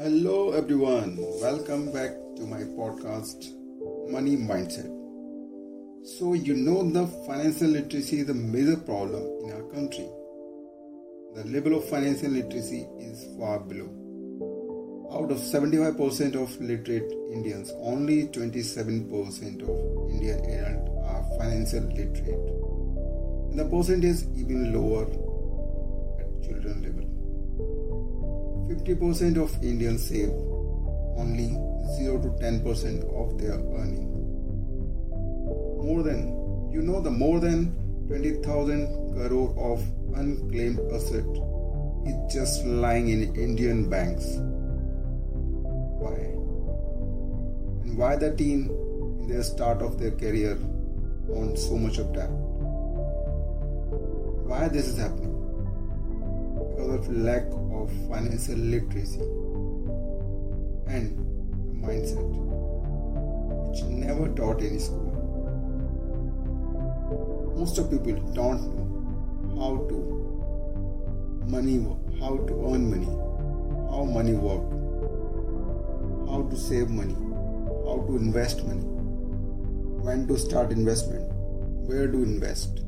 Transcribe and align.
Hello, 0.00 0.52
everyone. 0.52 1.16
Welcome 1.42 1.90
back 1.90 2.12
to 2.36 2.42
my 2.46 2.60
podcast, 2.78 3.48
Money 4.08 4.36
Mindset. 4.36 4.86
So, 6.06 6.34
you 6.34 6.54
know, 6.54 6.88
the 6.88 7.08
financial 7.26 7.66
literacy 7.66 8.20
is 8.20 8.28
a 8.28 8.34
major 8.34 8.76
problem 8.76 9.24
in 9.42 9.50
our 9.50 9.64
country. 9.72 10.08
The 11.34 11.42
level 11.46 11.74
of 11.78 11.88
financial 11.88 12.30
literacy 12.30 12.86
is 13.00 13.26
far 13.36 13.58
below. 13.58 13.90
Out 15.12 15.32
of 15.32 15.38
75% 15.38 16.36
of 16.36 16.60
literate 16.60 17.10
Indians, 17.32 17.72
only 17.80 18.28
27% 18.28 19.62
of 19.62 20.10
Indian 20.12 20.38
adults 20.44 20.90
are 21.06 21.38
financial 21.40 21.82
literate. 21.82 22.48
And 23.50 23.58
the 23.58 23.64
percentage 23.64 24.10
is 24.10 24.28
even 24.36 24.72
lower 24.72 25.06
50% 28.88 29.36
of 29.36 29.52
Indians 29.62 30.08
save 30.08 30.30
only 31.20 31.48
0 31.98 32.22
to 32.22 32.28
10% 32.40 33.04
of 33.14 33.38
their 33.38 33.52
earning. 33.52 34.08
More 35.82 36.02
than, 36.02 36.70
you 36.72 36.80
know, 36.80 36.98
the 36.98 37.10
more 37.10 37.38
than 37.38 37.76
20,000 38.08 39.12
crore 39.12 39.54
of 39.58 39.84
unclaimed 40.16 40.80
asset 40.90 41.26
is 42.06 42.32
just 42.32 42.64
lying 42.64 43.10
in 43.10 43.36
Indian 43.36 43.90
banks. 43.90 44.24
Why? 46.00 46.16
And 47.84 47.98
why 47.98 48.16
the 48.16 48.34
team 48.36 48.70
in 49.20 49.28
the 49.28 49.44
start 49.44 49.82
of 49.82 49.98
their 50.00 50.12
career 50.12 50.56
on 51.28 51.54
so 51.58 51.76
much 51.76 51.98
of 51.98 52.14
debt? 52.14 52.30
Why 54.48 54.68
this 54.68 54.88
is 54.88 54.96
happening? 54.96 55.37
Because 56.78 56.94
of 56.94 57.12
lack 57.12 57.42
of 57.72 57.90
financial 58.08 58.54
literacy 58.54 59.20
and 60.86 61.18
mindset 61.82 62.28
which 63.68 63.82
never 63.82 64.28
taught 64.28 64.60
in 64.60 64.78
school. 64.78 65.10
Most 67.56 67.78
of 67.78 67.90
people 67.90 68.14
don't 68.32 68.62
know 68.76 69.60
how 69.60 69.88
to 69.88 69.96
money 71.48 71.84
how 72.20 72.36
to 72.36 72.54
earn 72.70 72.88
money, 72.90 73.10
how 73.90 74.04
money 74.04 74.34
work, 74.34 74.62
how 76.28 76.42
to 76.48 76.56
save 76.56 76.90
money, 76.90 77.16
how 77.88 78.04
to 78.06 78.16
invest 78.16 78.64
money, 78.64 78.82
when 80.06 80.28
to 80.28 80.38
start 80.38 80.70
investment, 80.70 81.24
where 81.88 82.06
to 82.06 82.22
invest. 82.22 82.82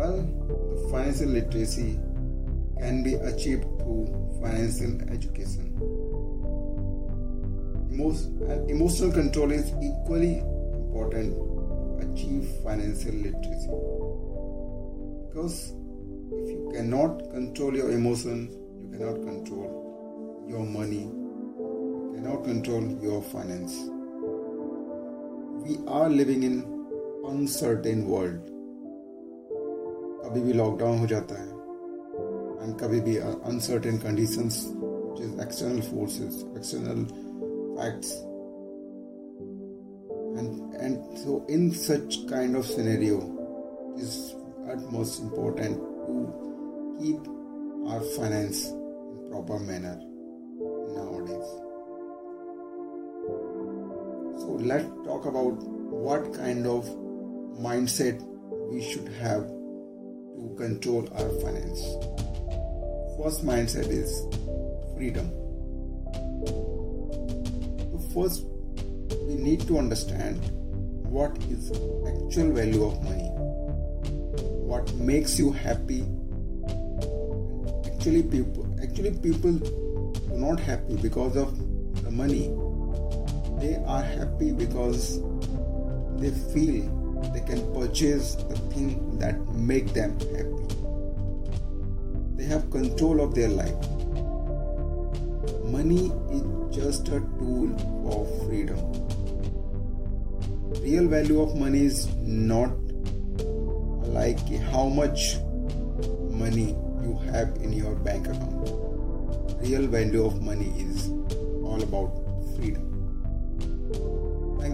Well, 0.00 0.26
financial 0.90 1.28
literacy 1.28 1.98
can 2.78 3.02
be 3.02 3.14
achieved 3.14 3.64
through 3.78 4.06
financial 4.42 5.00
education. 5.10 5.66
emotional 8.68 9.12
control 9.12 9.50
is 9.52 9.72
equally 9.82 10.38
important 10.38 11.34
to 11.36 11.50
achieve 12.06 12.48
financial 12.64 13.12
literacy. 13.12 13.70
Because 15.28 15.74
if 16.32 16.48
you 16.48 16.70
cannot 16.74 17.30
control 17.30 17.76
your 17.76 17.90
emotions, 17.90 18.56
you 18.82 18.98
cannot 18.98 19.22
control 19.22 20.46
your 20.48 20.64
money, 20.64 21.02
you 21.02 22.12
cannot 22.16 22.44
control 22.44 22.82
your 23.02 23.22
finance. 23.22 23.74
We 25.66 25.78
are 25.86 26.08
living 26.08 26.42
in 26.42 26.64
uncertain 27.26 28.08
world. 28.08 28.59
कभी 30.24 30.40
भी 30.40 30.52
lockdown 30.52 30.98
हो 30.98 31.06
जाता 31.06 31.34
है 31.34 31.48
and 32.62 32.78
कभी 32.80 33.00
भी 33.00 33.16
uncertain 33.16 33.98
condition 33.98 34.50
external 35.42 35.80
forces 35.80 36.44
external 36.56 37.04
facts 37.78 38.12
and 40.38 40.74
and 40.82 41.16
so 41.18 41.40
in 41.50 41.70
such 41.78 42.18
kind 42.30 42.56
of 42.56 42.66
scenario 42.66 43.16
is 44.00 44.18
at 44.72 44.92
most 44.92 45.22
important 45.22 45.76
to 46.06 46.20
keep 47.00 47.88
our 47.92 48.00
finance 48.18 48.66
in 48.66 49.28
proper 49.30 49.66
manner 49.66 50.08
Let's 54.60 54.84
talk 55.04 55.24
about 55.24 55.62
what 56.04 56.34
kind 56.34 56.66
of 56.66 56.84
mindset 57.58 58.20
we 58.70 58.82
should 58.82 59.08
have. 59.08 59.59
To 60.34 60.54
control 60.56 61.08
our 61.14 61.28
finance 61.40 62.10
first 63.22 63.44
mindset 63.44 63.88
is 63.88 64.26
freedom. 64.96 65.30
So 67.90 67.98
first, 68.14 68.46
we 69.26 69.34
need 69.34 69.66
to 69.66 69.78
understand 69.78 70.40
what 71.04 71.36
is 71.50 71.70
actual 71.70 72.52
value 72.52 72.84
of 72.86 73.02
money, 73.02 73.28
what 74.70 74.94
makes 74.94 75.38
you 75.38 75.52
happy. 75.52 76.06
Actually, 77.92 78.22
people 78.22 78.66
actually 78.82 79.12
people 79.18 79.60
are 80.32 80.38
not 80.38 80.58
happy 80.58 80.96
because 80.96 81.36
of 81.36 81.58
the 82.02 82.10
money. 82.10 82.48
They 83.60 83.76
are 83.84 84.02
happy 84.02 84.52
because 84.52 85.20
they 86.16 86.30
feel 86.54 86.88
they 87.32 87.40
can 87.40 87.72
purchase 87.74 88.34
the 88.34 88.56
thing 88.74 89.18
that 89.18 89.38
make 89.54 89.92
them 89.92 90.18
happy 90.36 90.60
they 92.40 92.46
have 92.46 92.70
control 92.70 93.20
of 93.20 93.34
their 93.34 93.50
life. 93.50 93.76
Money 95.64 96.10
is 96.32 96.42
just 96.74 97.08
a 97.08 97.20
tool 97.38 97.68
of 98.10 98.46
freedom. 98.46 98.80
Real 100.80 101.06
value 101.06 101.42
of 101.42 101.54
money 101.54 101.84
is 101.84 102.08
not 102.16 102.70
like 104.18 104.40
how 104.72 104.88
much 104.88 105.36
money 106.30 106.68
you 107.02 107.20
have 107.30 107.54
in 107.56 107.74
your 107.74 107.94
bank 107.94 108.26
account. 108.26 108.70
Real 109.60 109.86
value 109.86 110.24
of 110.24 110.40
money 110.42 110.72
is 110.78 111.08
all 111.62 111.82
about 111.82 112.10
freedom. 112.56 112.89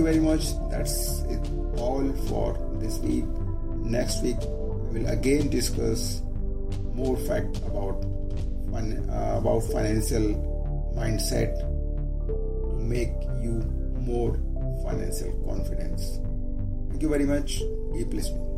You 0.00 0.06
very 0.06 0.18
much. 0.18 0.56
That's 0.70 1.20
it 1.28 1.46
all 1.76 2.10
for 2.26 2.56
this 2.80 2.96
week. 3.00 3.26
Next 3.84 4.22
week, 4.22 4.38
we 4.88 5.00
will 5.00 5.08
again 5.10 5.50
discuss 5.50 6.22
more 6.94 7.18
fact 7.28 7.58
about 7.68 8.00
uh, 8.72 9.36
about 9.36 9.60
financial 9.64 10.32
mindset 10.96 11.52
to 12.24 12.78
make 12.80 13.12
you 13.44 13.60
more 14.00 14.40
financial 14.88 15.36
confidence. 15.44 16.18
Thank 16.88 17.02
you 17.02 17.10
very 17.10 17.26
much. 17.26 17.58
Keep 17.92 18.14
listening. 18.14 18.49